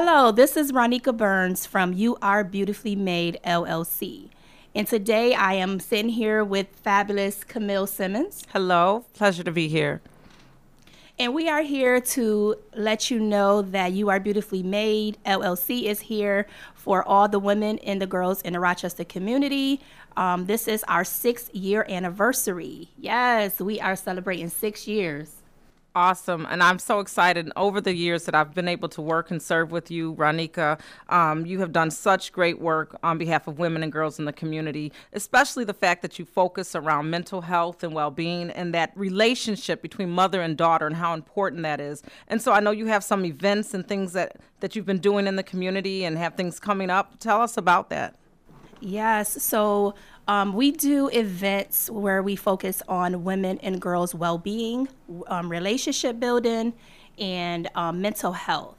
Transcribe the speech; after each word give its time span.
Hello, 0.00 0.30
this 0.30 0.56
is 0.56 0.70
Ronika 0.70 1.12
Burns 1.14 1.66
from 1.66 1.92
You 1.92 2.16
Are 2.22 2.44
Beautifully 2.44 2.94
Made 2.94 3.40
LLC. 3.44 4.28
And 4.72 4.86
today 4.86 5.34
I 5.34 5.54
am 5.54 5.80
sitting 5.80 6.10
here 6.10 6.44
with 6.44 6.68
fabulous 6.68 7.42
Camille 7.42 7.88
Simmons. 7.88 8.44
Hello, 8.52 9.06
pleasure 9.12 9.42
to 9.42 9.50
be 9.50 9.66
here. 9.66 10.00
And 11.18 11.34
we 11.34 11.48
are 11.48 11.62
here 11.62 12.00
to 12.00 12.54
let 12.76 13.10
you 13.10 13.18
know 13.18 13.60
that 13.60 13.90
You 13.90 14.08
Are 14.08 14.20
Beautifully 14.20 14.62
Made 14.62 15.18
LLC 15.26 15.86
is 15.86 15.98
here 15.98 16.46
for 16.76 17.02
all 17.02 17.28
the 17.28 17.40
women 17.40 17.80
and 17.80 18.00
the 18.00 18.06
girls 18.06 18.40
in 18.42 18.52
the 18.52 18.60
Rochester 18.60 19.02
community. 19.02 19.80
Um, 20.16 20.46
this 20.46 20.68
is 20.68 20.84
our 20.84 21.02
sixth 21.02 21.52
year 21.52 21.84
anniversary. 21.88 22.90
Yes, 22.96 23.58
we 23.58 23.80
are 23.80 23.96
celebrating 23.96 24.48
six 24.48 24.86
years 24.86 25.37
awesome. 25.94 26.46
And 26.48 26.62
I'm 26.62 26.78
so 26.78 27.00
excited. 27.00 27.50
Over 27.56 27.80
the 27.80 27.94
years 27.94 28.24
that 28.24 28.34
I've 28.34 28.54
been 28.54 28.68
able 28.68 28.88
to 28.90 29.02
work 29.02 29.30
and 29.30 29.42
serve 29.42 29.70
with 29.70 29.90
you, 29.90 30.14
Ronika, 30.14 30.78
um, 31.08 31.46
you 31.46 31.60
have 31.60 31.72
done 31.72 31.90
such 31.90 32.32
great 32.32 32.60
work 32.60 32.96
on 33.02 33.18
behalf 33.18 33.48
of 33.48 33.58
women 33.58 33.82
and 33.82 33.90
girls 33.90 34.18
in 34.18 34.24
the 34.24 34.32
community, 34.32 34.92
especially 35.12 35.64
the 35.64 35.74
fact 35.74 36.02
that 36.02 36.18
you 36.18 36.24
focus 36.24 36.74
around 36.74 37.10
mental 37.10 37.40
health 37.40 37.82
and 37.82 37.94
well 37.94 38.10
being 38.10 38.50
and 38.50 38.72
that 38.74 38.92
relationship 38.94 39.82
between 39.82 40.10
mother 40.10 40.40
and 40.40 40.56
daughter 40.56 40.86
and 40.86 40.96
how 40.96 41.14
important 41.14 41.62
that 41.62 41.80
is. 41.80 42.02
And 42.28 42.40
so 42.40 42.52
I 42.52 42.60
know 42.60 42.70
you 42.70 42.86
have 42.86 43.02
some 43.02 43.24
events 43.24 43.74
and 43.74 43.86
things 43.86 44.12
that, 44.12 44.36
that 44.60 44.76
you've 44.76 44.86
been 44.86 44.98
doing 44.98 45.26
in 45.26 45.36
the 45.36 45.42
community 45.42 46.04
and 46.04 46.16
have 46.18 46.34
things 46.34 46.60
coming 46.60 46.90
up. 46.90 47.18
Tell 47.18 47.40
us 47.40 47.56
about 47.56 47.90
that. 47.90 48.14
Yes. 48.80 49.42
So 49.42 49.94
um, 50.26 50.52
we 50.54 50.70
do 50.70 51.08
events 51.08 51.90
where 51.90 52.22
we 52.22 52.36
focus 52.36 52.82
on 52.88 53.24
women 53.24 53.58
and 53.62 53.80
girls' 53.80 54.14
well 54.14 54.38
being, 54.38 54.88
um, 55.26 55.50
relationship 55.50 56.20
building, 56.20 56.74
and 57.18 57.68
um, 57.74 58.00
mental 58.00 58.32
health. 58.32 58.76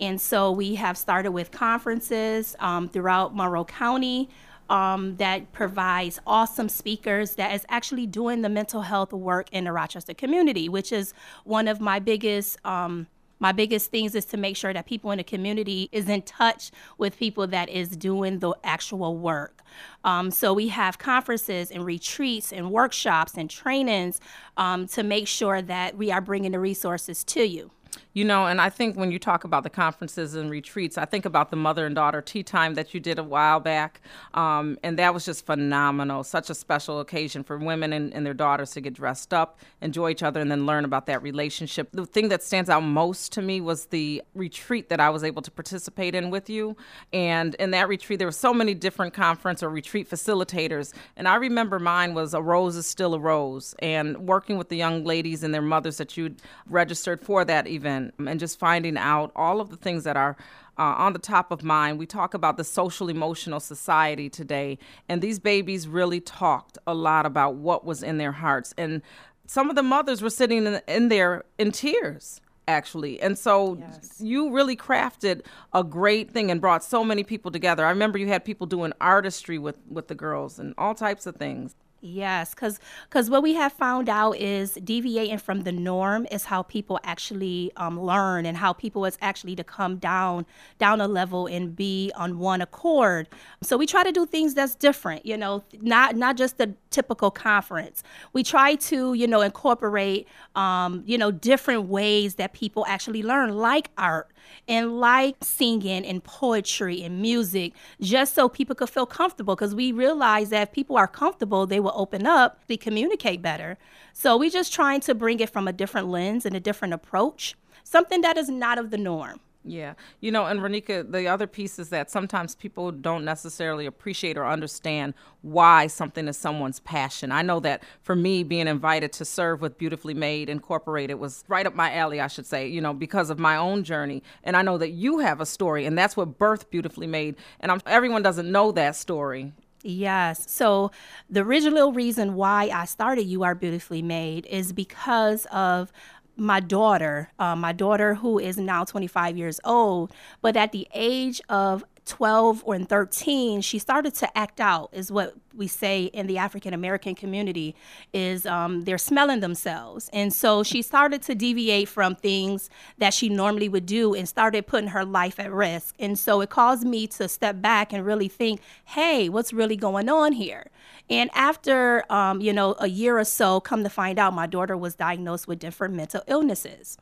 And 0.00 0.20
so 0.20 0.50
we 0.50 0.76
have 0.76 0.96
started 0.96 1.32
with 1.32 1.50
conferences 1.50 2.56
um, 2.60 2.88
throughout 2.88 3.34
Monroe 3.36 3.64
County. 3.64 4.28
Um, 4.70 5.16
that 5.16 5.52
provides 5.52 6.18
awesome 6.26 6.70
speakers 6.70 7.34
that 7.34 7.52
is 7.52 7.66
actually 7.68 8.06
doing 8.06 8.40
the 8.40 8.48
mental 8.48 8.80
health 8.80 9.12
work 9.12 9.48
in 9.52 9.64
the 9.64 9.72
Rochester 9.72 10.14
community, 10.14 10.66
which 10.66 10.92
is 10.92 11.12
one 11.44 11.68
of 11.68 11.78
my 11.78 11.98
biggest 11.98 12.56
um, 12.64 13.06
my 13.42 13.50
biggest 13.50 13.90
things 13.90 14.14
is 14.14 14.24
to 14.26 14.36
make 14.36 14.56
sure 14.56 14.72
that 14.72 14.86
people 14.86 15.10
in 15.10 15.18
the 15.18 15.24
community 15.24 15.88
is 15.90 16.08
in 16.08 16.22
touch 16.22 16.70
with 16.96 17.18
people 17.18 17.44
that 17.48 17.68
is 17.68 17.88
doing 17.96 18.38
the 18.38 18.54
actual 18.62 19.18
work. 19.18 19.62
Um, 20.04 20.30
so 20.30 20.54
we 20.54 20.68
have 20.68 20.98
conferences 20.98 21.72
and 21.72 21.84
retreats 21.84 22.52
and 22.52 22.70
workshops 22.70 23.34
and 23.36 23.50
trainings 23.50 24.20
um, 24.56 24.86
to 24.86 25.02
make 25.02 25.26
sure 25.26 25.60
that 25.60 25.96
we 25.96 26.12
are 26.12 26.20
bringing 26.20 26.52
the 26.52 26.60
resources 26.60 27.24
to 27.24 27.42
you. 27.42 27.72
You 28.14 28.26
know, 28.26 28.46
and 28.46 28.60
I 28.60 28.68
think 28.68 28.96
when 28.96 29.10
you 29.10 29.18
talk 29.18 29.44
about 29.44 29.62
the 29.62 29.70
conferences 29.70 30.34
and 30.34 30.50
retreats, 30.50 30.98
I 30.98 31.06
think 31.06 31.24
about 31.24 31.50
the 31.50 31.56
mother 31.56 31.86
and 31.86 31.94
daughter 31.94 32.20
tea 32.20 32.42
time 32.42 32.74
that 32.74 32.92
you 32.92 33.00
did 33.00 33.18
a 33.18 33.24
while 33.24 33.58
back. 33.58 34.02
Um, 34.34 34.78
and 34.82 34.98
that 34.98 35.14
was 35.14 35.24
just 35.24 35.46
phenomenal. 35.46 36.22
Such 36.22 36.50
a 36.50 36.54
special 36.54 37.00
occasion 37.00 37.42
for 37.42 37.56
women 37.56 37.92
and, 37.92 38.12
and, 38.12 38.26
their 38.26 38.34
daughters 38.34 38.72
to 38.72 38.80
get 38.80 38.94
dressed 38.94 39.32
up, 39.32 39.58
enjoy 39.80 40.10
each 40.10 40.22
other, 40.22 40.40
and 40.40 40.50
then 40.50 40.66
learn 40.66 40.84
about 40.84 41.06
that 41.06 41.22
relationship. 41.22 41.88
The 41.92 42.06
thing 42.06 42.28
that 42.28 42.42
stands 42.42 42.68
out 42.68 42.82
most 42.82 43.32
to 43.32 43.42
me 43.42 43.60
was 43.60 43.86
the 43.86 44.22
retreat 44.34 44.90
that 44.90 45.00
I 45.00 45.10
was 45.10 45.24
able 45.24 45.42
to 45.42 45.50
participate 45.50 46.14
in 46.14 46.30
with 46.30 46.50
you. 46.50 46.76
And 47.12 47.54
in 47.56 47.70
that 47.70 47.88
retreat, 47.88 48.18
there 48.18 48.28
were 48.28 48.32
so 48.32 48.52
many 48.52 48.74
different 48.74 49.14
conference 49.14 49.62
or 49.62 49.70
retreat 49.70 50.08
facilitators. 50.08 50.92
And 51.16 51.26
I 51.26 51.36
remember 51.36 51.78
mine 51.78 52.14
was 52.14 52.34
A 52.34 52.42
Rose 52.42 52.76
is 52.76 52.86
Still 52.86 53.14
a 53.14 53.18
Rose. 53.18 53.74
And 53.80 54.28
working 54.28 54.58
with 54.58 54.68
the 54.68 54.76
young 54.76 55.04
ladies 55.04 55.42
and 55.42 55.52
their 55.52 55.62
mothers 55.62 55.96
that 55.96 56.16
you 56.16 56.34
registered 56.68 57.22
for 57.22 57.44
that 57.44 57.66
event 57.66 58.01
and 58.18 58.40
just 58.40 58.58
finding 58.58 58.96
out 58.96 59.30
all 59.36 59.60
of 59.60 59.70
the 59.70 59.76
things 59.76 60.04
that 60.04 60.16
are 60.16 60.36
uh, 60.78 60.82
on 60.82 61.12
the 61.12 61.18
top 61.18 61.50
of 61.50 61.62
mind. 61.62 61.98
We 61.98 62.06
talk 62.06 62.34
about 62.34 62.56
the 62.56 62.64
social 62.64 63.08
emotional 63.08 63.60
society 63.60 64.28
today, 64.28 64.78
and 65.08 65.20
these 65.20 65.38
babies 65.38 65.86
really 65.86 66.20
talked 66.20 66.78
a 66.86 66.94
lot 66.94 67.26
about 67.26 67.56
what 67.56 67.84
was 67.84 68.02
in 68.02 68.18
their 68.18 68.32
hearts. 68.32 68.74
And 68.78 69.02
some 69.46 69.68
of 69.68 69.76
the 69.76 69.82
mothers 69.82 70.22
were 70.22 70.30
sitting 70.30 70.66
in, 70.66 70.80
in 70.88 71.08
there 71.08 71.44
in 71.58 71.72
tears 71.72 72.40
actually. 72.68 73.20
And 73.20 73.36
so 73.36 73.76
yes. 73.78 74.20
you 74.20 74.50
really 74.50 74.76
crafted 74.76 75.44
a 75.72 75.82
great 75.82 76.30
thing 76.30 76.50
and 76.50 76.60
brought 76.60 76.84
so 76.84 77.04
many 77.04 77.24
people 77.24 77.50
together. 77.50 77.84
I 77.84 77.90
remember 77.90 78.18
you 78.18 78.28
had 78.28 78.44
people 78.44 78.66
doing 78.66 78.92
artistry 79.00 79.58
with 79.58 79.76
with 79.88 80.08
the 80.08 80.14
girls 80.14 80.58
and 80.58 80.74
all 80.78 80.94
types 80.94 81.26
of 81.26 81.36
things. 81.36 81.74
Yes, 82.04 82.52
because 82.52 82.80
because 83.08 83.30
what 83.30 83.44
we 83.44 83.54
have 83.54 83.72
found 83.72 84.08
out 84.08 84.32
is 84.36 84.72
deviating 84.82 85.38
from 85.38 85.60
the 85.62 85.70
norm 85.70 86.26
is 86.32 86.46
how 86.46 86.62
people 86.64 86.98
actually 87.04 87.70
um, 87.76 88.00
learn 88.00 88.44
and 88.44 88.56
how 88.56 88.72
people 88.72 89.04
is 89.04 89.16
actually 89.22 89.54
to 89.54 89.62
come 89.62 89.98
down 89.98 90.44
down 90.80 91.00
a 91.00 91.06
level 91.06 91.46
and 91.46 91.76
be 91.76 92.10
on 92.16 92.40
one 92.40 92.60
accord. 92.60 93.28
So 93.62 93.76
we 93.76 93.86
try 93.86 94.02
to 94.02 94.10
do 94.10 94.26
things 94.26 94.54
that's 94.54 94.74
different, 94.74 95.24
you 95.24 95.36
know, 95.36 95.62
not 95.80 96.16
not 96.16 96.36
just 96.36 96.58
the 96.58 96.74
typical 96.90 97.30
conference. 97.30 98.02
We 98.32 98.42
try 98.42 98.74
to 98.74 99.14
you 99.14 99.28
know 99.28 99.40
incorporate 99.40 100.26
um, 100.56 101.04
you 101.06 101.16
know 101.16 101.30
different 101.30 101.84
ways 101.84 102.34
that 102.34 102.52
people 102.52 102.84
actually 102.88 103.22
learn, 103.22 103.56
like 103.56 103.90
art 103.96 104.28
and 104.68 105.00
like 105.00 105.36
singing 105.42 106.04
and 106.04 106.22
poetry 106.22 107.02
and 107.02 107.20
music, 107.20 107.72
just 108.00 108.34
so 108.34 108.48
people 108.48 108.74
could 108.74 108.90
feel 108.90 109.06
comfortable. 109.06 109.54
Because 109.54 109.74
we 109.74 109.92
realize 109.92 110.50
that 110.50 110.68
if 110.68 110.72
people 110.72 110.96
are 110.96 111.06
comfortable, 111.08 111.66
they 111.66 111.80
will 111.80 111.91
open 111.94 112.26
up, 112.26 112.60
they 112.66 112.76
communicate 112.76 113.42
better. 113.42 113.78
So 114.12 114.36
we're 114.36 114.50
just 114.50 114.72
trying 114.72 115.00
to 115.02 115.14
bring 115.14 115.40
it 115.40 115.50
from 115.50 115.68
a 115.68 115.72
different 115.72 116.08
lens 116.08 116.44
and 116.46 116.54
a 116.54 116.60
different 116.60 116.94
approach, 116.94 117.54
something 117.84 118.20
that 118.22 118.36
is 118.36 118.48
not 118.48 118.78
of 118.78 118.90
the 118.90 118.98
norm. 118.98 119.40
Yeah. 119.64 119.94
You 120.20 120.32
know, 120.32 120.46
and 120.46 120.60
Ronika, 120.60 121.08
the 121.08 121.28
other 121.28 121.46
piece 121.46 121.78
is 121.78 121.88
that 121.90 122.10
sometimes 122.10 122.56
people 122.56 122.90
don't 122.90 123.24
necessarily 123.24 123.86
appreciate 123.86 124.36
or 124.36 124.44
understand 124.44 125.14
why 125.42 125.86
something 125.86 126.26
is 126.26 126.36
someone's 126.36 126.80
passion. 126.80 127.30
I 127.30 127.42
know 127.42 127.60
that 127.60 127.84
for 128.02 128.16
me, 128.16 128.42
being 128.42 128.66
invited 128.66 129.12
to 129.14 129.24
serve 129.24 129.60
with 129.60 129.78
Beautifully 129.78 130.14
Made 130.14 130.48
Incorporated 130.48 131.20
was 131.20 131.44
right 131.46 131.64
up 131.64 131.76
my 131.76 131.94
alley, 131.94 132.20
I 132.20 132.26
should 132.26 132.46
say, 132.46 132.66
you 132.66 132.80
know, 132.80 132.92
because 132.92 133.30
of 133.30 133.38
my 133.38 133.56
own 133.56 133.84
journey. 133.84 134.24
And 134.42 134.56
I 134.56 134.62
know 134.62 134.78
that 134.78 134.90
you 134.90 135.20
have 135.20 135.40
a 135.40 135.46
story, 135.46 135.86
and 135.86 135.96
that's 135.96 136.16
what 136.16 136.38
birth 136.38 136.68
Beautifully 136.70 137.06
Made. 137.06 137.36
And 137.60 137.70
I'm, 137.70 137.80
everyone 137.86 138.22
doesn't 138.22 138.50
know 138.50 138.72
that 138.72 138.96
story. 138.96 139.52
Yes. 139.82 140.44
So 140.50 140.90
the 141.28 141.40
original 141.40 141.92
reason 141.92 142.34
why 142.34 142.70
I 142.72 142.84
started 142.84 143.24
You 143.24 143.42
Are 143.42 143.54
Beautifully 143.54 144.02
Made 144.02 144.46
is 144.46 144.72
because 144.72 145.46
of 145.46 145.92
my 146.36 146.60
daughter, 146.60 147.30
uh, 147.38 147.56
my 147.56 147.72
daughter 147.72 148.14
who 148.14 148.38
is 148.38 148.56
now 148.58 148.84
25 148.84 149.36
years 149.36 149.60
old, 149.64 150.12
but 150.40 150.56
at 150.56 150.72
the 150.72 150.86
age 150.94 151.40
of 151.48 151.84
12 152.06 152.62
or 152.64 152.74
in 152.74 152.84
13 152.84 153.60
she 153.60 153.78
started 153.78 154.14
to 154.14 154.38
act 154.38 154.60
out 154.60 154.90
is 154.92 155.12
what 155.12 155.34
we 155.54 155.66
say 155.66 156.04
in 156.04 156.26
the 156.26 156.38
african 156.38 156.74
american 156.74 157.14
community 157.14 157.76
is 158.12 158.46
um, 158.46 158.82
they're 158.82 158.98
smelling 158.98 159.40
themselves. 159.40 160.08
And 160.12 160.32
so 160.32 160.62
she 160.62 160.82
started 160.82 161.22
to 161.22 161.34
deviate 161.34 161.88
from 161.88 162.14
things 162.14 162.70
that 162.98 163.14
she 163.14 163.28
normally 163.28 163.68
would 163.68 163.86
do 163.86 164.14
and 164.14 164.28
started 164.28 164.66
putting 164.66 164.88
her 164.88 165.04
life 165.04 165.38
at 165.38 165.52
risk. 165.52 165.94
And 165.98 166.18
so 166.18 166.40
it 166.40 166.50
caused 166.50 166.84
me 166.84 167.06
to 167.08 167.28
step 167.28 167.60
back 167.60 167.92
and 167.92 168.04
really 168.04 168.28
think 168.28 168.60
hey 168.84 169.28
what's 169.28 169.52
really 169.52 169.76
going 169.76 170.08
on 170.08 170.32
here? 170.32 170.70
And 171.10 171.30
after 171.34 172.04
um, 172.10 172.40
you 172.40 172.52
know 172.52 172.74
a 172.78 172.88
year 172.88 173.18
or 173.18 173.24
so 173.24 173.60
come 173.60 173.82
to 173.82 173.90
find 173.90 174.18
out 174.18 174.34
my 174.34 174.46
daughter 174.46 174.76
was 174.76 174.94
diagnosed 174.94 175.48
with 175.48 175.58
different 175.58 175.94
mental 175.94 176.22
illnesses. 176.26 176.98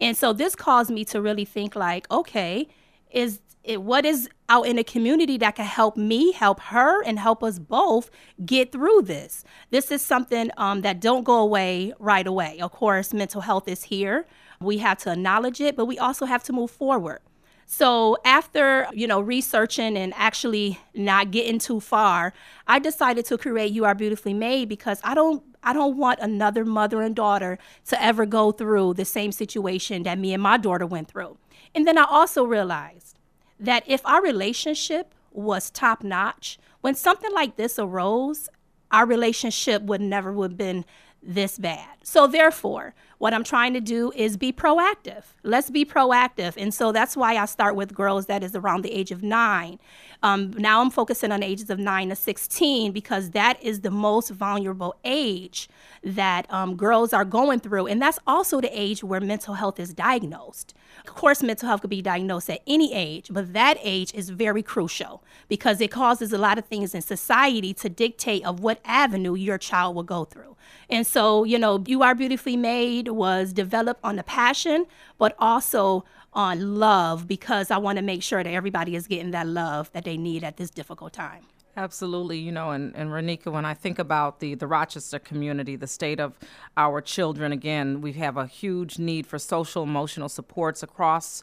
And 0.00 0.16
so 0.16 0.32
this 0.32 0.54
caused 0.54 0.90
me 0.90 1.04
to 1.06 1.20
really 1.20 1.44
think 1.44 1.76
like 1.76 2.10
okay 2.10 2.68
is 3.10 3.40
it, 3.64 3.82
what 3.82 4.04
is 4.04 4.28
out 4.48 4.66
in 4.66 4.76
the 4.76 4.84
community 4.84 5.38
that 5.38 5.56
can 5.56 5.64
help 5.64 5.96
me 5.96 6.32
help 6.32 6.60
her 6.60 7.02
and 7.04 7.18
help 7.18 7.42
us 7.42 7.58
both 7.58 8.10
get 8.44 8.72
through 8.72 9.02
this? 9.02 9.44
This 9.70 9.90
is 9.90 10.02
something 10.02 10.50
um, 10.56 10.82
that 10.82 11.00
don't 11.00 11.24
go 11.24 11.38
away 11.38 11.92
right 11.98 12.26
away. 12.26 12.58
Of 12.60 12.72
course 12.72 13.12
mental 13.12 13.40
health 13.42 13.68
is 13.68 13.84
here. 13.84 14.26
We 14.60 14.78
have 14.78 14.98
to 14.98 15.12
acknowledge 15.12 15.60
it 15.60 15.76
but 15.76 15.86
we 15.86 15.98
also 15.98 16.26
have 16.26 16.42
to 16.44 16.52
move 16.52 16.70
forward. 16.70 17.20
So 17.66 18.18
after 18.24 18.88
you 18.92 19.06
know 19.06 19.20
researching 19.20 19.96
and 19.96 20.12
actually 20.16 20.78
not 20.94 21.30
getting 21.30 21.58
too 21.58 21.80
far 21.80 22.34
i 22.66 22.78
decided 22.78 23.24
to 23.26 23.38
create 23.38 23.72
you 23.72 23.84
are 23.86 23.94
beautifully 23.94 24.34
made 24.34 24.68
because 24.68 25.00
i 25.04 25.14
don't 25.14 25.42
I 25.62 25.72
don't 25.72 25.96
want 25.96 26.18
another 26.20 26.64
mother 26.64 27.02
and 27.02 27.14
daughter 27.14 27.58
to 27.86 28.02
ever 28.02 28.26
go 28.26 28.50
through 28.52 28.94
the 28.94 29.04
same 29.04 29.30
situation 29.32 30.02
that 30.02 30.18
me 30.18 30.34
and 30.34 30.42
my 30.42 30.56
daughter 30.56 30.86
went 30.86 31.08
through. 31.08 31.38
And 31.74 31.86
then 31.86 31.98
I 31.98 32.04
also 32.04 32.44
realized 32.44 33.16
that 33.62 33.84
if 33.86 34.04
our 34.04 34.22
relationship 34.22 35.14
was 35.30 35.70
top 35.70 36.02
notch, 36.02 36.58
when 36.80 36.94
something 36.94 37.32
like 37.32 37.56
this 37.56 37.78
arose, 37.78 38.48
our 38.90 39.06
relationship 39.06 39.82
would 39.82 40.00
never 40.00 40.34
have 40.42 40.56
been 40.56 40.84
this 41.22 41.58
bad. 41.58 41.98
So 42.02 42.26
therefore, 42.26 42.94
what 43.22 43.32
I'm 43.32 43.44
trying 43.44 43.72
to 43.74 43.80
do 43.80 44.10
is 44.16 44.36
be 44.36 44.52
proactive. 44.52 45.22
Let's 45.44 45.70
be 45.70 45.84
proactive. 45.84 46.54
And 46.56 46.74
so 46.74 46.90
that's 46.90 47.16
why 47.16 47.36
I 47.36 47.44
start 47.44 47.76
with 47.76 47.94
girls 47.94 48.26
that 48.26 48.42
is 48.42 48.56
around 48.56 48.82
the 48.82 48.90
age 48.90 49.12
of 49.12 49.22
nine. 49.22 49.78
Um, 50.24 50.50
now 50.54 50.80
I'm 50.80 50.90
focusing 50.90 51.30
on 51.30 51.40
ages 51.40 51.70
of 51.70 51.78
9 51.78 52.08
to 52.08 52.16
16 52.16 52.90
because 52.90 53.30
that 53.30 53.62
is 53.62 53.82
the 53.82 53.92
most 53.92 54.30
vulnerable 54.30 54.96
age 55.04 55.68
that 56.02 56.52
um, 56.52 56.74
girls 56.74 57.12
are 57.12 57.24
going 57.24 57.60
through. 57.60 57.86
And 57.86 58.02
that's 58.02 58.18
also 58.26 58.60
the 58.60 58.76
age 58.76 59.04
where 59.04 59.20
mental 59.20 59.54
health 59.54 59.78
is 59.78 59.94
diagnosed. 59.94 60.74
Of 61.06 61.14
course, 61.14 61.44
mental 61.44 61.68
health 61.68 61.82
could 61.82 61.90
be 61.90 62.02
diagnosed 62.02 62.50
at 62.50 62.60
any 62.66 62.92
age, 62.92 63.28
but 63.30 63.52
that 63.52 63.78
age 63.82 64.12
is 64.14 64.30
very 64.30 64.64
crucial 64.64 65.22
because 65.48 65.80
it 65.80 65.92
causes 65.92 66.32
a 66.32 66.38
lot 66.38 66.58
of 66.58 66.64
things 66.64 66.92
in 66.92 67.02
society 67.02 67.72
to 67.74 67.88
dictate 67.88 68.44
of 68.44 68.58
what 68.58 68.80
avenue 68.84 69.34
your 69.34 69.58
child 69.58 69.94
will 69.94 70.02
go 70.02 70.24
through. 70.24 70.56
And 70.88 71.06
so, 71.06 71.44
you 71.44 71.58
know, 71.58 71.82
You 71.86 72.02
Are 72.02 72.14
Beautifully 72.14 72.56
Made 72.56 73.08
was 73.12 73.52
developed 73.52 74.00
on 74.02 74.16
the 74.16 74.22
passion, 74.22 74.86
but 75.18 75.34
also 75.38 76.04
on 76.32 76.78
love 76.78 77.28
because 77.28 77.70
I 77.70 77.78
want 77.78 77.96
to 77.96 78.02
make 78.02 78.22
sure 78.22 78.42
that 78.42 78.50
everybody 78.50 78.96
is 78.96 79.06
getting 79.06 79.32
that 79.32 79.46
love 79.46 79.92
that 79.92 80.04
they 80.04 80.16
need 80.16 80.44
at 80.44 80.56
this 80.56 80.70
difficult 80.70 81.12
time. 81.12 81.42
Absolutely, 81.76 82.38
you 82.38 82.52
know, 82.52 82.70
and, 82.70 82.94
and 82.94 83.10
Ronika, 83.10 83.50
when 83.50 83.64
I 83.64 83.72
think 83.72 83.98
about 83.98 84.40
the, 84.40 84.54
the 84.54 84.66
Rochester 84.66 85.18
community, 85.18 85.74
the 85.74 85.86
state 85.86 86.20
of 86.20 86.38
our 86.76 87.00
children, 87.00 87.50
again, 87.50 88.02
we 88.02 88.12
have 88.14 88.36
a 88.36 88.46
huge 88.46 88.98
need 88.98 89.26
for 89.26 89.38
social 89.38 89.82
emotional 89.82 90.28
supports 90.28 90.82
across 90.82 91.42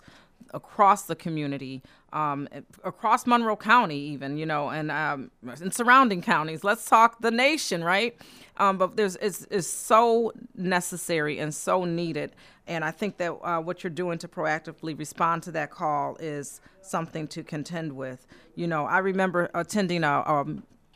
across 0.52 1.04
the 1.04 1.16
community, 1.16 1.82
um, 2.14 2.48
across 2.84 3.26
Monroe 3.26 3.56
County, 3.56 4.00
even 4.00 4.38
you 4.38 4.46
know, 4.46 4.70
and 4.70 4.92
um, 4.92 5.32
in 5.62 5.72
surrounding 5.72 6.22
counties. 6.22 6.64
Let's 6.64 6.86
talk 6.86 7.22
the 7.22 7.32
nation, 7.32 7.84
right? 7.84 8.16
Um, 8.58 8.78
but 8.78 8.96
there's 8.96 9.16
it's, 9.18 9.48
it's 9.50 9.68
so 9.68 10.34
necessary 10.56 11.40
and 11.40 11.54
so 11.54 11.86
needed, 11.86 12.36
and 12.68 12.84
I 12.84 12.92
think 12.92 13.18
that 13.18 13.32
uh, 13.32 13.60
what 13.60 13.84
you're 13.84 13.92
doing 13.92 14.18
to 14.20 14.28
proactively 14.28 14.98
respond 14.98 15.44
to 15.44 15.52
that 15.54 15.72
call 15.72 16.18
is 16.20 16.62
something 16.82 17.28
to 17.30 17.44
contend 17.44 17.94
with. 17.94 18.28
You 18.56 18.68
know, 18.68 18.86
I 18.86 19.00
remember 19.00 19.50
attending 19.54 20.04
a, 20.04 20.24
a 20.26 20.46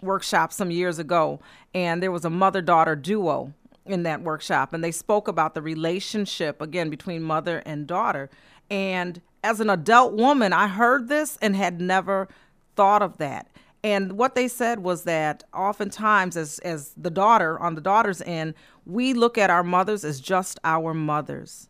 workshop 0.01 0.51
some 0.51 0.71
years 0.71 0.99
ago, 0.99 1.39
and 1.73 2.03
there 2.03 2.11
was 2.11 2.25
a 2.25 2.29
mother-daughter 2.29 2.97
duo 2.97 3.53
in 3.85 4.03
that 4.03 4.21
workshop, 4.21 4.73
and 4.73 4.83
they 4.83 4.91
spoke 4.91 5.27
about 5.27 5.53
the 5.53 5.61
relationship 5.61 6.61
again 6.61 6.89
between 6.89 7.21
mother 7.21 7.61
and 7.65 7.87
daughter. 7.87 8.29
And 8.69 9.21
as 9.43 9.59
an 9.59 9.69
adult 9.69 10.13
woman, 10.13 10.53
I 10.53 10.67
heard 10.67 11.09
this 11.09 11.37
and 11.41 11.55
had 11.55 11.81
never 11.81 12.27
thought 12.75 13.01
of 13.01 13.17
that. 13.17 13.47
And 13.83 14.13
what 14.13 14.35
they 14.35 14.47
said 14.47 14.79
was 14.79 15.03
that 15.03 15.43
oftentimes, 15.53 16.37
as, 16.37 16.59
as 16.59 16.93
the 16.95 17.09
daughter, 17.09 17.59
on 17.59 17.75
the 17.75 17.81
daughter's 17.81 18.21
end, 18.21 18.53
we 18.85 19.13
look 19.13 19.37
at 19.37 19.49
our 19.49 19.63
mothers 19.63 20.05
as 20.05 20.21
just 20.21 20.57
our 20.63 20.93
mothers. 20.93 21.67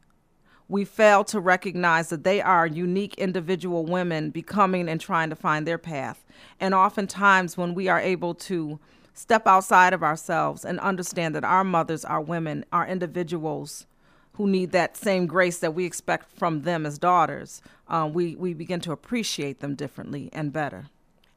We 0.70 0.86
fail 0.86 1.24
to 1.26 1.40
recognize 1.40 2.10
that 2.10 2.24
they 2.24 2.40
are 2.40 2.68
unique 2.68 3.16
individual 3.16 3.86
women 3.86 4.30
becoming 4.30 4.88
and 4.88 5.02
trying 5.02 5.32
to 5.32 5.36
find 5.36 5.68
their 5.68 5.80
path. 5.80 6.24
And 6.60 6.74
oftentimes, 6.74 7.58
when 7.58 7.74
we 7.74 7.88
are 7.88 8.00
able 8.00 8.36
to 8.36 8.80
step 9.16 9.48
outside 9.48 9.94
of 9.94 10.04
ourselves 10.04 10.64
and 10.64 10.80
understand 10.80 11.36
that 11.36 11.44
our 11.44 11.64
mothers 11.64 12.06
are 12.06 12.22
women, 12.22 12.64
are 12.72 12.88
individuals 12.88 13.88
who 14.34 14.48
need 14.48 14.72
that 14.72 14.98
same 14.98 15.28
grace 15.28 15.60
that 15.60 15.74
we 15.74 15.86
expect 15.86 16.32
from 16.32 16.64
them 16.64 16.86
as 16.86 16.98
daughters, 16.98 17.62
um, 17.88 18.14
we, 18.14 18.36
we 18.36 18.54
begin 18.54 18.80
to 18.82 18.92
appreciate 18.92 19.60
them 19.60 19.76
differently 19.76 20.30
and 20.34 20.52
better. 20.52 20.86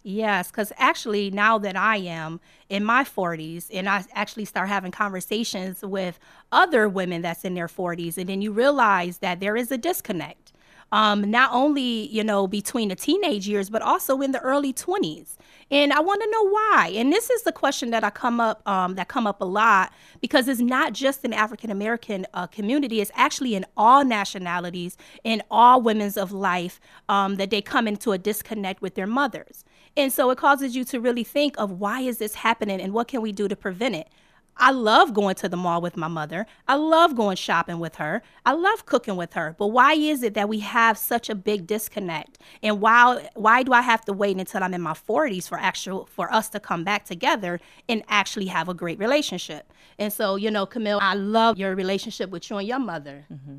Yes, 0.03 0.53
because 0.53 0.73
actually, 0.77 1.33
now 1.33 1.59
that 1.59 1.77
I 1.77 1.97
am 1.97 2.39
in 2.69 2.85
my 2.85 3.03
40s 3.03 3.67
and 3.73 3.89
I 3.89 4.05
actually 4.15 4.45
start 4.45 4.69
having 4.69 4.93
conversations 4.93 5.83
with 5.83 6.21
other 6.53 6.89
women 6.89 7.23
that's 7.23 7.45
in 7.45 7.55
their 7.55 7.67
40s, 7.67 8.17
and 8.17 8.29
then 8.29 8.41
you 8.41 8.53
realize 8.53 9.19
that 9.19 9.41
there 9.41 9.57
is 9.57 9.73
a 9.73 9.77
disconnect 9.77 10.53
um, 10.93 11.31
not 11.31 11.51
only 11.53 12.09
you 12.09 12.25
know 12.25 12.47
between 12.47 12.89
the 12.89 12.97
teenage 12.97 13.47
years 13.49 13.71
but 13.71 13.83
also 13.83 14.21
in 14.21 14.33
the 14.33 14.41
early 14.41 14.73
20s 14.73 15.37
and 15.71 15.93
i 15.93 16.01
want 16.01 16.23
to 16.23 16.31
know 16.31 16.49
why. 16.49 16.93
And 16.95 17.13
this 17.13 17.31
is 17.31 17.43
the 17.43 17.53
question 17.53 17.91
that 17.91 18.05
i 18.05 18.11
come 18.11 18.41
up 18.41 18.67
um, 18.69 18.95
that 18.95 19.09
come 19.09 19.27
up 19.27 19.41
a 19.41 19.45
lot 19.45 19.93
because 20.21 20.49
it's 20.49 20.61
not 20.61 20.93
just 20.93 21.25
an 21.25 21.33
african 21.33 21.71
american 21.71 22.27
uh, 22.35 22.47
community 22.47 23.01
it's 23.01 23.11
actually 23.15 23.55
in 23.55 23.65
all 23.77 24.05
nationalities 24.05 24.97
in 25.25 25.43
all 25.51 25.81
women's 25.83 26.17
of 26.17 26.33
life 26.33 26.81
um, 27.09 27.37
that 27.37 27.51
they 27.51 27.63
come 27.63 27.87
into 27.89 28.13
a 28.13 28.19
disconnect 28.19 28.83
with 28.83 28.95
their 28.95 29.07
mothers. 29.07 29.65
And 29.97 30.13
so 30.13 30.31
it 30.31 30.39
causes 30.39 30.77
you 30.77 30.85
to 30.85 31.01
really 31.01 31.25
think 31.25 31.55
of 31.59 31.73
why 31.73 32.01
is 32.01 32.19
this 32.19 32.35
happening 32.35 32.81
and 32.81 32.93
what 32.93 33.09
can 33.09 33.23
we 33.23 33.33
do 33.33 33.49
to 33.49 33.57
prevent 33.57 33.95
it 33.95 34.09
I 34.59 34.71
love 34.71 35.13
going 35.13 35.35
to 35.37 35.49
the 35.49 35.57
mall 35.57 35.81
with 35.81 35.97
my 35.97 36.09
mother. 36.09 36.47
I 36.67 36.77
love 36.77 37.15
going 37.15 37.37
shopping 37.37 37.79
with 37.79 37.97
her. 37.97 38.23
I 38.45 38.53
love 38.53 38.87
cooking 38.87 39.17
with 39.17 39.35
her. 39.35 39.55
But 39.59 39.69
why 39.69 39.93
is 39.93 40.23
it 40.23 40.35
that 40.35 40.49
we 40.49 40.61
have 40.61 40.97
such 40.97 41.29
a 41.29 41.35
big 41.35 41.67
disconnect? 41.67 42.39
And 42.63 42.81
why 42.81 43.29
why 43.35 43.63
do 43.63 43.73
I 43.73 43.83
have 43.83 44.05
to 44.07 44.13
wait 44.13 44.39
until 44.39 44.63
I'm 44.63 44.73
in 44.73 44.81
my 44.81 44.95
40s 44.95 45.49
for 45.49 45.59
actual 45.59 46.07
for 46.07 46.33
us 46.33 46.49
to 46.51 46.61
come 46.61 46.85
back 46.85 47.05
together 47.05 47.61
and 47.89 48.03
actually 48.09 48.47
have 48.47 48.69
a 48.69 48.75
great 48.75 48.99
relationship? 48.99 49.73
And 49.99 50.13
so, 50.13 50.37
you 50.37 50.51
know, 50.51 50.65
Camille, 50.65 51.01
I 51.03 51.15
love 51.15 51.59
your 51.59 51.75
relationship 51.75 52.31
with 52.31 52.49
you 52.51 52.57
and 52.57 52.67
your 52.67 52.79
mother. 52.79 53.27
Mm-hmm. 53.33 53.57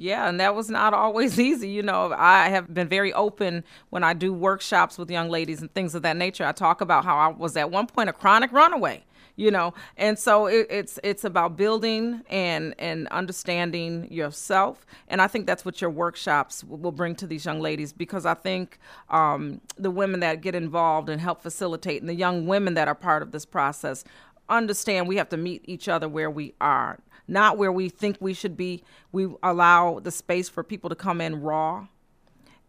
Yeah, 0.00 0.28
and 0.28 0.38
that 0.38 0.54
was 0.54 0.70
not 0.70 0.94
always 1.04 1.40
easy. 1.40 1.70
You 1.70 1.82
know, 1.82 2.14
I 2.16 2.50
have 2.50 2.72
been 2.72 2.88
very 2.88 3.12
open 3.14 3.64
when 3.90 4.04
I 4.04 4.12
do 4.12 4.32
workshops 4.32 4.98
with 4.98 5.10
young 5.10 5.30
ladies 5.30 5.60
and 5.60 5.72
things 5.72 5.94
of 5.94 6.02
that 6.02 6.16
nature. 6.16 6.44
I 6.44 6.52
talk 6.52 6.80
about 6.80 7.04
how 7.04 7.16
I 7.16 7.28
was 7.28 7.56
at 7.56 7.70
one 7.70 7.86
point 7.86 8.08
a 8.08 8.12
chronic 8.12 8.52
runaway 8.52 9.04
you 9.38 9.50
know? 9.52 9.72
And 9.96 10.18
so 10.18 10.46
it, 10.46 10.66
it's 10.68 10.98
it's 11.02 11.24
about 11.24 11.56
building 11.56 12.22
and 12.28 12.74
and 12.78 13.06
understanding 13.08 14.12
yourself. 14.12 14.84
And 15.06 15.22
i 15.22 15.26
think 15.26 15.46
that's 15.46 15.64
what 15.64 15.80
your 15.80 15.90
workshops 15.90 16.64
will 16.64 16.92
bring 16.92 17.14
to 17.14 17.26
these 17.26 17.44
young 17.44 17.60
ladies 17.60 17.92
because 17.92 18.26
i 18.26 18.34
think 18.34 18.78
um, 19.10 19.60
the 19.76 19.90
women 19.90 20.20
that 20.20 20.40
get 20.40 20.54
involved 20.54 21.08
and 21.08 21.20
help 21.20 21.40
facilitate 21.40 22.00
and 22.02 22.08
the 22.08 22.14
young 22.14 22.46
women 22.46 22.74
that 22.74 22.88
are 22.88 22.94
part 22.94 23.22
of 23.22 23.30
this 23.30 23.46
process 23.46 24.04
understand 24.48 25.06
we 25.06 25.16
have 25.16 25.28
to 25.28 25.36
meet 25.36 25.62
each 25.64 25.88
other 25.88 26.08
where 26.08 26.30
we 26.30 26.54
are 26.60 26.98
not 27.28 27.58
where 27.58 27.70
we 27.70 27.90
think 27.90 28.16
we 28.20 28.32
should 28.32 28.56
be. 28.56 28.82
We 29.12 29.28
allow 29.42 30.00
the 30.00 30.10
space 30.10 30.48
for 30.48 30.64
people 30.64 30.88
to 30.88 30.96
come 30.96 31.20
in 31.20 31.42
raw 31.42 31.86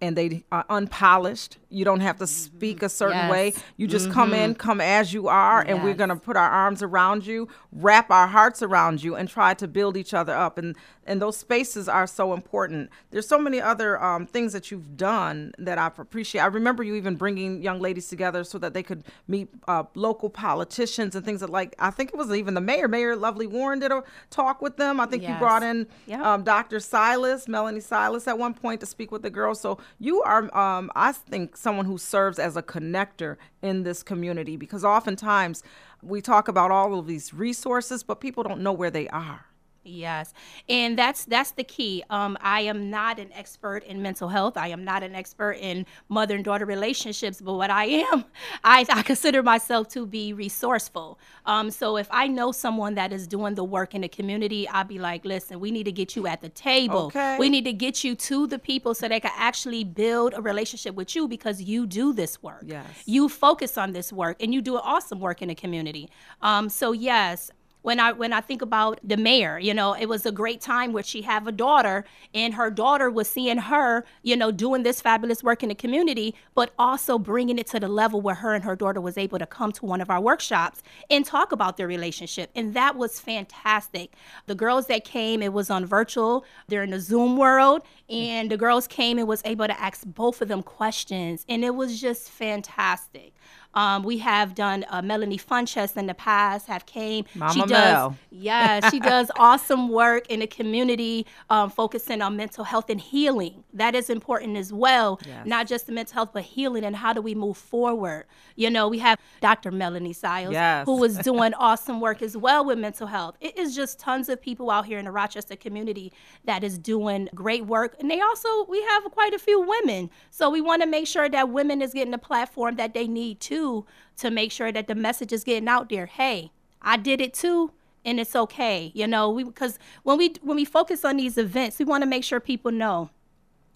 and 0.02 0.16
they 0.16 0.44
are 0.52 0.66
unpolished. 0.70 1.58
You 1.70 1.86
don't 1.86 2.00
have 2.00 2.18
to 2.18 2.28
speak 2.28 2.82
a 2.82 2.90
certain 2.90 3.18
yes. 3.18 3.32
way. 3.32 3.54
You 3.78 3.88
just 3.88 4.06
mm-hmm. 4.06 4.14
come 4.14 4.34
in, 4.34 4.56
come 4.56 4.82
as 4.82 5.14
you 5.14 5.28
are, 5.28 5.60
and 5.60 5.78
yes. 5.78 5.84
we're 5.84 5.94
going 5.94 6.10
to 6.10 6.16
put 6.16 6.38
our 6.38 6.50
arms 6.50 6.82
around 6.82 7.26
you, 7.26 7.48
wrap 7.72 8.10
our 8.10 8.28
hearts 8.28 8.64
around 8.64 9.04
you, 9.04 9.16
and 9.16 9.30
try 9.30 9.54
to 9.56 9.68
build 9.68 9.98
each 9.98 10.14
other 10.14 10.34
up. 10.34 10.58
And 10.58 10.76
and 11.10 11.20
those 11.20 11.38
spaces 11.38 11.90
are 11.90 12.06
so 12.06 12.34
important. 12.34 12.92
There's 13.10 13.28
so 13.28 13.40
many 13.40 13.60
other 13.60 14.02
um, 14.02 14.28
things 14.28 14.54
that 14.54 14.70
you've 14.70 14.96
done 14.96 15.54
that 15.58 15.80
I 15.80 15.88
appreciate. 15.88 16.42
I 16.42 16.46
remember 16.46 16.84
you 16.84 16.94
even 16.94 17.16
bringing 17.16 17.64
young 17.64 17.80
ladies 17.80 18.08
together 18.10 18.44
so 18.44 18.60
that 18.60 18.76
they 18.76 18.84
could 18.84 19.04
meet 19.28 19.50
uh, 19.68 19.86
local 19.96 20.30
politicians 20.30 21.16
and 21.16 21.26
things 21.26 21.40
that 21.40 21.50
like. 21.50 21.74
I 21.80 21.90
think 21.90 22.10
it 22.10 22.16
was 22.16 22.32
even 22.32 22.54
the 22.54 22.62
mayor, 22.62 22.88
Mayor 22.88 23.16
Lovely 23.16 23.48
Warren, 23.48 23.80
did 23.80 23.92
a 23.92 24.04
talk 24.30 24.62
with 24.62 24.78
them. 24.78 25.00
I 25.00 25.08
think 25.08 25.24
yes. 25.24 25.32
you 25.32 25.40
brought 25.40 25.64
in 25.64 25.88
yep. 26.06 26.22
um, 26.22 26.44
Dr. 26.44 26.80
Silas, 26.80 27.48
Melanie 27.48 27.80
Silas, 27.80 28.28
at 28.28 28.38
one 28.38 28.54
point 28.54 28.80
to 28.82 28.86
speak 28.86 29.12
with 29.12 29.24
the 29.24 29.32
girls. 29.32 29.60
So 29.60 29.80
you 30.00 30.22
are, 30.24 30.56
um, 30.58 30.92
I 30.96 31.12
think, 31.12 31.58
someone 31.58 31.86
who 31.86 31.98
serves 31.98 32.40
as 32.40 32.56
a 32.56 32.64
connector 32.64 33.38
in 33.62 33.84
this 33.84 34.04
community 34.04 34.56
because 34.56 34.86
oftentimes 34.86 35.64
we 36.02 36.22
talk 36.22 36.48
about 36.48 36.72
all 36.72 36.98
of 36.98 37.08
these 37.08 37.34
resources, 37.34 38.04
but 38.04 38.22
people 38.22 38.44
don't 38.44 38.62
know 38.62 38.74
where 38.74 38.92
they 38.92 39.08
are. 39.10 39.49
Yes, 39.84 40.34
and 40.68 40.98
that's 40.98 41.26
that's 41.26 41.52
the 41.52 41.64
key. 41.64 42.04
Um, 42.10 42.38
I 42.42 42.62
am 42.62 42.90
not 42.90 43.18
an 43.18 43.32
expert 43.34 43.84
in 43.86 44.02
mental 44.02 44.28
health. 44.28 44.58
I 44.58 44.68
am 44.68 44.84
not 44.84 45.04
an 45.04 45.16
expert 45.16 45.54
in 45.54 45.86
mother 46.10 46.36
and 46.36 46.44
daughter 46.44 46.66
relationships. 46.66 47.42
But 47.42 47.54
what 47.54 47.70
I 47.70 47.86
am, 47.86 48.26
I, 48.64 48.86
I 48.90 49.02
consider 49.04 49.42
myself 49.42 49.88
to 49.90 50.06
be 50.06 50.34
resourceful. 50.34 51.20
Um, 51.46 51.72
so 51.72 51.98
if 51.98 52.08
I 52.12 52.28
know 52.28 52.52
someone 52.52 52.96
that 52.96 53.14
is 53.14 53.28
doing 53.28 53.56
the 53.56 53.64
work 53.64 53.96
in 53.96 54.02
the 54.02 54.10
community, 54.10 54.68
I'll 54.68 54.84
be 54.84 55.00
like, 55.00 55.24
listen, 55.24 55.60
we 55.60 55.72
need 55.72 55.86
to 55.86 55.92
get 55.92 56.16
you 56.16 56.28
at 56.28 56.42
the 56.42 56.50
table. 56.50 57.06
Okay. 57.08 57.38
We 57.38 57.50
need 57.50 57.66
to 57.66 57.74
get 57.74 58.04
you 58.04 58.16
to 58.16 58.48
the 58.48 58.60
people 58.60 58.94
so 58.94 59.08
they 59.08 59.20
can 59.20 59.32
actually 59.36 59.84
build 59.84 60.34
a 60.34 60.42
relationship 60.42 60.96
with 60.96 61.16
you 61.16 61.28
because 61.28 61.62
you 61.62 61.88
do 61.88 62.14
this 62.14 62.44
work. 62.44 62.64
Yes. 62.66 62.86
You 63.06 63.30
focus 63.30 63.78
on 63.78 63.94
this 63.94 64.12
work 64.12 64.38
and 64.42 64.54
you 64.54 64.62
do 64.62 64.78
awesome 64.78 65.20
work 65.20 65.42
in 65.42 65.48
the 65.48 65.56
community. 65.56 66.10
Um, 66.42 66.70
so 66.70 66.92
yes, 66.92 67.52
when 67.82 68.00
I 68.00 68.12
when 68.12 68.34
I 68.34 68.42
think 68.42 68.62
about 68.62 69.00
the 69.04 69.16
mayor, 69.16 69.58
you 69.58 69.74
know, 69.74 69.94
it 69.94 70.08
was 70.08 70.26
a 70.26 70.32
great 70.32 70.60
time 70.60 70.92
where 70.92 71.04
she 71.04 71.22
have 71.22 71.48
a 71.48 71.52
daughter 71.52 72.06
and 72.34 72.54
her 72.56 72.70
daughter 72.70 73.10
was 73.10 73.30
seeing 73.30 73.58
her, 73.58 74.06
you 74.22 74.36
know, 74.36 74.52
doing 74.52 74.84
this 74.84 75.02
fabulous 75.02 75.44
work 75.44 75.64
in 75.64 75.70
the 75.70 75.76
community, 75.76 76.36
but 76.56 76.74
also 76.78 77.18
bringing 77.18 77.58
it 77.58 77.68
to 77.68 77.80
the 77.80 77.88
level 77.88 78.22
where 78.22 78.36
her 78.36 78.54
and 78.54 78.64
her 78.66 78.76
daughter 78.76 79.00
was 79.00 79.18
able 79.18 79.40
to 79.40 79.46
come 79.46 79.72
to 79.72 79.86
one 79.86 80.02
of 80.02 80.10
our 80.10 80.20
workshops 80.20 80.84
and 81.10 81.26
talk 81.26 81.52
about 81.52 81.78
their 81.78 81.88
relationship. 81.88 82.50
And 82.54 82.74
that 82.74 82.98
was 82.98 83.20
fantastic. 83.20 84.14
The 84.48 84.56
girls 84.56 84.88
that 84.88 85.06
came, 85.06 85.42
it 85.42 85.54
was 85.54 85.70
on 85.70 85.86
virtual, 85.86 86.46
they're 86.68 86.84
in 86.84 86.90
the 86.90 87.00
Zoom 87.00 87.38
world, 87.38 87.84
and 88.10 88.52
the 88.52 88.58
girls 88.58 88.88
came 88.88 89.18
and 89.18 89.28
was 89.28 89.42
able 89.46 89.68
to 89.68 89.80
ask 89.80 90.04
both 90.06 90.42
of 90.42 90.50
them 90.50 90.64
questions, 90.64 91.46
and 91.48 91.64
it 91.64 91.76
was 91.76 92.02
just 92.02 92.30
fantastic. 92.30 93.34
Um, 93.76 94.02
we 94.04 94.18
have 94.18 94.56
done 94.56 94.84
uh, 94.90 95.02
Melanie 95.02 95.38
Funchess 95.38 95.96
in 95.96 96.08
the 96.08 96.16
past, 96.16 96.68
have 96.68 96.88
came. 96.88 97.26
Mama 97.36 97.54
she 97.54 97.60
does, 97.62 97.70
Mel. 97.70 98.18
yeah, 98.32 98.90
she 98.90 99.00
does 99.00 99.30
awesome 99.38 99.90
work 99.90 100.28
in 100.28 100.40
the 100.40 100.48
community, 100.48 101.28
um, 101.52 101.70
focusing 101.70 102.22
on 102.24 102.36
mental 102.36 102.64
health 102.64 102.90
and 102.90 103.00
healing. 103.00 103.64
That 103.74 103.94
is 103.94 104.10
important 104.10 104.58
as 104.58 104.74
well, 104.74 105.20
Yes. 105.26 105.46
not 105.46 105.68
just 105.68 105.86
the 105.86 105.92
mental 105.92 106.16
health, 106.16 106.30
but 106.34 106.44
healing 106.44 106.84
and 106.84 106.96
how 106.96 107.14
do 107.14 107.22
we 107.22 107.36
move 107.36 107.58
forward. 107.58 108.26
You 108.56 108.72
know, 108.72 108.88
we 108.88 108.98
have 109.00 109.20
Dr. 109.40 109.72
Melanie 109.72 110.14
Siles, 110.16 110.52
Yes. 110.54 110.86
who 110.86 111.04
is 111.04 111.18
doing 111.30 111.54
awesome 111.54 112.02
work 112.02 112.24
as 112.24 112.36
well 112.36 112.66
with 112.66 112.80
mental 112.80 113.06
health. 113.06 113.36
It 113.40 113.56
is 113.58 113.76
just 113.76 114.00
tons 114.00 114.30
of 114.30 114.42
people 114.42 114.72
out 114.72 114.88
here 114.88 114.98
in 114.98 115.06
the 115.06 115.12
Rochester 115.12 115.56
community 115.56 116.12
that 116.46 116.64
is 116.64 116.80
doing 116.80 117.30
great 117.36 117.68
work. 117.68 117.96
And 118.00 118.10
they 118.10 118.20
also, 118.20 118.66
we 118.66 118.82
have 118.82 119.04
quite 119.12 119.34
a 119.36 119.40
few 119.40 119.62
women. 119.62 120.10
So 120.32 120.50
we 120.50 120.60
want 120.60 120.82
to 120.82 120.88
make 120.88 121.06
sure 121.06 121.30
that 121.30 121.50
women 121.50 121.84
is 121.84 121.94
getting 121.94 122.12
the 122.12 122.18
platform 122.18 122.76
that 122.78 122.94
they 122.96 123.08
need 123.08 123.39
too 123.40 123.86
to 124.18 124.30
make 124.30 124.52
sure 124.52 124.72
that 124.72 124.88
the 124.88 124.96
message 124.96 125.34
is 125.34 125.44
getting 125.44 125.68
out 125.68 125.90
there. 125.90 126.06
Hey, 126.06 126.52
I 126.82 126.98
did 126.98 127.22
it 127.22 127.34
too. 127.34 127.72
And 128.06 128.20
it's 128.20 128.36
okay, 128.36 128.92
you 128.96 129.08
know. 129.08 129.30
We 129.30 129.44
because 129.44 129.78
when 130.04 130.18
we 130.18 130.36
when 130.42 130.56
we 130.56 130.64
focus 130.64 131.04
on 131.04 131.18
these 131.18 131.38
events, 131.38 131.80
we 131.80 131.86
want 131.86 132.02
to 132.02 132.08
make 132.08 132.24
sure 132.24 132.40
people 132.40 132.72
know 132.72 133.10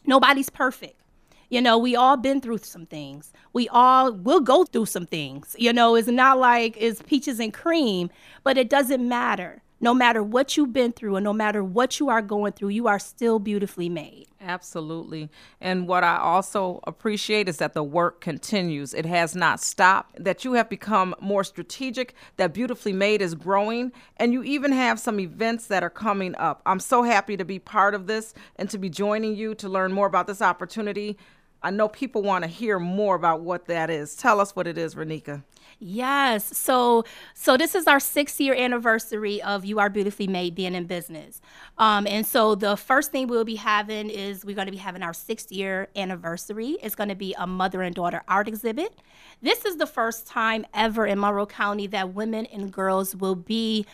nobody's 0.05 0.49
perfect. 0.49 0.99
You 1.49 1.61
know, 1.61 1.77
we 1.77 1.95
all 1.95 2.17
been 2.17 2.41
through 2.41 2.59
some 2.59 2.85
things. 2.85 3.33
We 3.53 3.67
all 3.69 4.11
will 4.11 4.39
go 4.39 4.63
through 4.63 4.87
some 4.87 5.05
things. 5.05 5.55
You 5.59 5.73
know, 5.73 5.95
it's 5.95 6.07
not 6.07 6.39
like 6.39 6.75
it's 6.79 7.01
peaches 7.01 7.39
and 7.39 7.53
cream, 7.53 8.09
but 8.43 8.57
it 8.57 8.69
doesn't 8.69 9.07
matter. 9.07 9.61
No 9.83 9.93
matter 9.93 10.23
what 10.23 10.55
you've 10.55 10.71
been 10.71 10.93
through 10.93 11.17
and 11.17 11.25
no 11.25 11.33
matter 11.33 11.61
what 11.61 11.99
you 11.99 12.07
are 12.07 12.21
going 12.21 12.53
through, 12.53 12.69
you 12.69 12.87
are 12.87 12.99
still 12.99 13.37
beautifully 13.37 13.89
made. 13.89 14.27
Absolutely. 14.39 15.29
And 15.59 15.89
what 15.89 16.05
I 16.05 16.17
also 16.17 16.79
appreciate 16.87 17.49
is 17.49 17.57
that 17.57 17.73
the 17.73 17.83
work 17.83 18.21
continues. 18.21 18.93
It 18.93 19.05
has 19.05 19.35
not 19.35 19.59
stopped, 19.59 20.23
that 20.23 20.45
you 20.45 20.53
have 20.53 20.69
become 20.69 21.13
more 21.19 21.43
strategic, 21.43 22.15
that 22.37 22.53
Beautifully 22.53 22.93
Made 22.93 23.21
is 23.21 23.35
growing, 23.35 23.91
and 24.15 24.31
you 24.31 24.41
even 24.43 24.71
have 24.71 25.01
some 25.01 25.19
events 25.19 25.67
that 25.67 25.83
are 25.83 25.89
coming 25.89 26.33
up. 26.37 26.61
I'm 26.65 26.79
so 26.79 27.03
happy 27.03 27.35
to 27.35 27.43
be 27.43 27.59
part 27.59 27.93
of 27.93 28.07
this 28.07 28.33
and 28.55 28.69
to 28.69 28.77
be 28.77 28.89
joining 28.89 29.35
you 29.35 29.53
to 29.55 29.67
learn 29.67 29.91
more 29.91 30.07
about 30.07 30.27
this 30.27 30.41
opportunity. 30.41 31.17
I 31.63 31.71
know 31.71 31.87
people 31.87 32.21
want 32.21 32.43
to 32.43 32.49
hear 32.49 32.77
more 32.77 33.15
about 33.15 33.41
what 33.41 33.65
that 33.67 33.89
is. 33.89 34.15
Tell 34.15 34.39
us 34.41 34.55
what 34.55 34.67
it 34.67 34.77
is, 34.77 34.95
Ronika. 34.95 35.43
Yes. 35.79 36.57
So 36.57 37.03
so 37.33 37.57
this 37.57 37.73
is 37.75 37.87
our 37.87 37.99
sixth 37.99 38.39
year 38.39 38.53
anniversary 38.53 39.41
of 39.41 39.65
You 39.65 39.79
Are 39.79 39.89
Beautifully 39.89 40.27
Made 40.27 40.55
being 40.55 40.75
in 40.75 40.85
business. 40.85 41.41
Um, 41.77 42.05
and 42.07 42.25
so 42.25 42.55
the 42.55 42.77
first 42.77 43.11
thing 43.11 43.27
we'll 43.27 43.43
be 43.43 43.55
having 43.55 44.09
is 44.09 44.45
we're 44.45 44.55
going 44.55 44.67
to 44.67 44.71
be 44.71 44.77
having 44.77 45.03
our 45.03 45.13
sixth 45.13 45.51
year 45.51 45.87
anniversary. 45.95 46.77
It's 46.81 46.95
going 46.95 47.09
to 47.09 47.15
be 47.15 47.33
a 47.37 47.47
mother 47.47 47.81
and 47.81 47.95
daughter 47.95 48.23
art 48.27 48.47
exhibit. 48.47 48.99
This 49.41 49.65
is 49.65 49.77
the 49.77 49.87
first 49.87 50.27
time 50.27 50.65
ever 50.73 51.05
in 51.05 51.19
Monroe 51.19 51.45
County 51.45 51.87
that 51.87 52.13
women 52.13 52.45
and 52.47 52.71
girls 52.71 53.15
will 53.15 53.35
be 53.35 53.85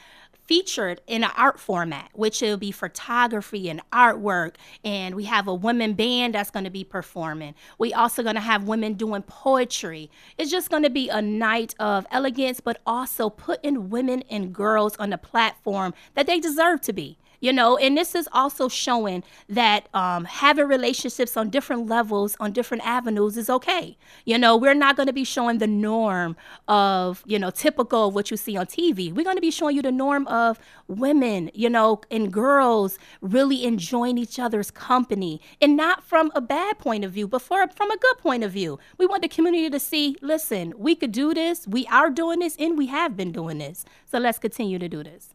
featured 0.49 0.99
in 1.05 1.23
an 1.23 1.29
art 1.37 1.59
format, 1.59 2.09
which 2.13 2.41
will 2.41 2.57
be 2.57 2.71
photography 2.71 3.69
and 3.69 3.79
artwork. 3.93 4.55
And 4.83 5.13
we 5.13 5.25
have 5.25 5.47
a 5.47 5.53
women 5.53 5.93
band 5.93 6.33
that's 6.33 6.49
going 6.49 6.63
to 6.63 6.71
be 6.71 6.83
performing. 6.83 7.53
We 7.77 7.93
also 7.93 8.23
going 8.23 8.33
to 8.33 8.41
have 8.41 8.63
women 8.63 8.95
doing 8.95 9.21
poetry. 9.21 10.09
It's 10.39 10.49
just 10.49 10.71
going 10.71 10.81
to 10.81 10.89
be 10.89 11.07
a 11.07 11.21
night 11.21 11.75
of 11.79 12.07
elegance, 12.09 12.61
but 12.61 12.81
also 12.87 13.29
putting 13.29 13.91
women 13.91 14.23
and 14.27 14.51
girls 14.51 14.95
on 14.97 15.11
the 15.11 15.19
platform 15.19 15.93
that 16.15 16.25
they 16.25 16.39
deserve 16.39 16.81
to 16.81 16.93
be 16.93 17.19
you 17.39 17.53
know 17.53 17.77
and 17.77 17.97
this 17.97 18.15
is 18.15 18.27
also 18.31 18.67
showing 18.67 19.23
that 19.47 19.87
um, 19.93 20.25
having 20.25 20.67
relationships 20.67 21.37
on 21.37 21.49
different 21.49 21.87
levels 21.87 22.35
on 22.39 22.51
different 22.51 22.85
avenues 22.85 23.37
is 23.37 23.49
okay. 23.49 23.97
You 24.25 24.37
know 24.37 24.55
we're 24.55 24.73
not 24.73 24.95
going 24.95 25.07
to 25.07 25.13
be 25.13 25.23
showing 25.23 25.59
the 25.59 25.67
norm 25.67 26.35
of 26.67 27.23
you 27.25 27.39
know 27.39 27.49
typical 27.49 28.07
of 28.07 28.15
what 28.15 28.31
you 28.31 28.37
see 28.37 28.55
on 28.57 28.65
tv 28.65 29.13
we're 29.13 29.23
going 29.23 29.35
to 29.35 29.41
be 29.41 29.51
showing 29.51 29.75
you 29.75 29.81
the 29.81 29.91
norm 29.91 30.27
of 30.27 30.59
women 30.87 31.49
you 31.53 31.69
know 31.69 32.01
and 32.11 32.31
girls 32.31 32.97
really 33.21 33.63
enjoying 33.65 34.17
each 34.17 34.39
other's 34.39 34.71
company 34.71 35.41
and 35.61 35.75
not 35.75 36.03
from 36.03 36.31
a 36.35 36.41
bad 36.41 36.77
point 36.77 37.03
of 37.03 37.11
view 37.11 37.27
but 37.27 37.41
for, 37.41 37.67
from 37.69 37.91
a 37.91 37.97
good 37.97 38.17
point 38.17 38.43
of 38.43 38.51
view. 38.51 38.79
We 38.97 39.05
want 39.05 39.21
the 39.21 39.27
community 39.27 39.69
to 39.69 39.79
see 39.79 40.15
listen 40.21 40.73
we 40.77 40.95
could 40.95 41.11
do 41.11 41.33
this 41.33 41.67
we 41.67 41.85
are 41.87 42.09
doing 42.09 42.39
this 42.39 42.55
and 42.57 42.77
we 42.77 42.87
have 42.87 43.15
been 43.15 43.31
doing 43.31 43.59
this. 43.59 43.85
So 44.05 44.17
let's 44.19 44.39
continue 44.39 44.79
to 44.79 44.89
do 44.89 45.03
this 45.03 45.33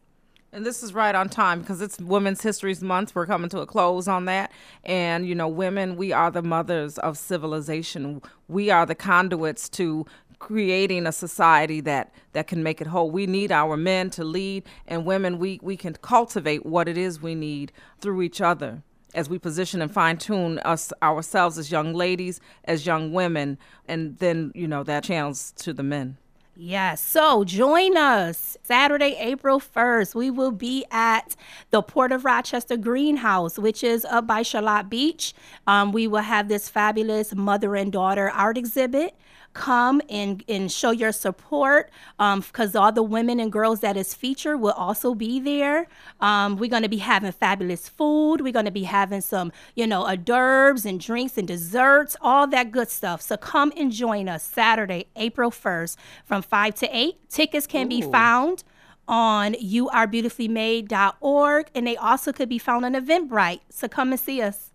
And 0.55 0.65
this 0.65 0.83
is 0.83 0.93
right 0.93 1.13
on 1.13 1.27
time 1.27 1.59
because 1.59 1.81
it's 1.81 1.99
Women's 1.99 2.41
History 2.41 2.73
Month. 2.79 3.13
We're 3.13 3.25
coming 3.25 3.49
to 3.49 3.59
a 3.59 3.65
close 3.65 4.07
on 4.07 4.23
that. 4.23 4.53
And, 4.85 5.27
you 5.27 5.35
know, 5.35 5.49
women, 5.49 5.97
we 5.97 6.13
are 6.13 6.31
the 6.31 6.41
mothers 6.41 6.97
of 6.99 7.17
civilization. 7.17 8.21
We 8.47 8.69
are 8.69 8.85
the 8.85 8.95
conduits 8.95 9.67
to 9.71 10.05
creating 10.39 11.07
a 11.07 11.11
society 11.11 11.81
that 11.81 12.13
that 12.31 12.47
can 12.47 12.63
make 12.63 12.79
it 12.79 12.87
whole. 12.87 13.11
We 13.11 13.27
need 13.27 13.51
our 13.51 13.75
men 13.75 14.09
to 14.11 14.23
lead 14.23 14.63
and 14.87 15.05
women 15.05 15.39
we 15.39 15.59
we 15.61 15.75
can 15.75 15.93
cultivate 15.95 16.65
what 16.65 16.87
it 16.87 16.97
is 16.97 17.21
we 17.21 17.35
need 17.35 17.73
through 17.99 18.21
each 18.21 18.39
other 18.39 18.81
as 19.13 19.27
we 19.27 19.37
position 19.37 19.81
and 19.81 19.91
fine 19.93 20.17
tune 20.17 20.59
us 20.59 20.93
ourselves 21.03 21.57
as 21.57 21.69
young 21.69 21.93
ladies, 21.93 22.39
as 22.63 22.85
young 22.85 23.11
women, 23.11 23.57
and 23.89 24.19
then, 24.19 24.53
you 24.55 24.69
know, 24.69 24.83
that 24.83 25.03
channels 25.03 25.51
to 25.57 25.73
the 25.73 25.83
men. 25.83 26.17
Yes. 26.57 27.03
So 27.03 27.43
join 27.43 27.97
us 27.97 28.55
Saturday, 28.63 29.17
April 29.19 29.59
1st. 29.59 30.15
We 30.15 30.31
will 30.31 30.51
be 30.51 30.85
at 30.89 31.35
the 31.71 31.81
Port 31.81 32.13
of 32.13 32.23
Rochester 32.23 32.77
Greenhouse, 32.77 33.59
which 33.59 33.83
is 33.83 34.05
up 34.05 34.25
by 34.25 34.41
Charlotte 34.41 34.89
Beach. 34.89 35.33
Um, 35.67 35.91
we 35.91 36.07
will 36.07 36.21
have 36.21 36.47
this 36.47 36.69
fabulous 36.69 37.35
mother 37.35 37.75
and 37.75 37.91
daughter 37.91 38.29
art 38.29 38.57
exhibit. 38.57 39.17
Come 39.55 40.01
and, 40.09 40.43
and 40.49 40.69
show 40.69 40.91
your 40.91 41.13
support 41.13 41.89
because 42.17 42.75
all 42.75 42.91
the 42.91 43.01
women 43.01 43.39
and 43.39 43.49
girls 43.51 43.79
that 43.79 43.95
is 43.95 44.13
featured 44.13 44.59
will 44.59 44.73
also 44.73 45.15
be 45.15 45.39
there. 45.39 45.87
Um, 46.19 46.57
we're 46.57 46.69
going 46.69 46.83
to 46.83 46.89
be 46.89 46.97
having 46.97 47.31
fabulous 47.31 47.87
food. 47.87 48.41
We're 48.41 48.51
going 48.51 48.65
to 48.65 48.71
be 48.71 48.83
having 48.83 49.21
some, 49.21 49.53
you 49.73 49.87
know, 49.87 50.05
hors 50.05 50.17
d'oeuvres 50.17 50.85
and 50.85 50.99
drinks 50.99 51.37
and 51.37 51.47
desserts, 51.47 52.17
all 52.19 52.47
that 52.47 52.71
good 52.71 52.89
stuff. 52.89 53.21
So 53.21 53.37
come 53.37 53.71
and 53.77 53.93
join 53.93 54.27
us 54.27 54.43
Saturday, 54.43 55.05
April 55.15 55.51
1st 55.51 55.95
from 56.25 56.41
5 56.41 56.75
to 56.75 56.95
8. 56.95 57.29
Tickets 57.29 57.65
can 57.65 57.87
be 57.87 58.01
found 58.01 58.65
on 59.07 59.53
youarebeautifully.made.org 59.53 61.67
and 61.75 61.87
they 61.87 61.95
also 61.95 62.33
could 62.33 62.49
be 62.49 62.57
found 62.57 62.83
on 62.85 62.93
Eventbrite. 62.93 63.59
So 63.69 63.87
come 63.87 64.11
and 64.11 64.19
see 64.19 64.41
us. 64.41 64.63